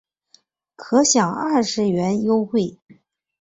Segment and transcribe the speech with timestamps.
[0.75, 2.79] 可享二十元优惠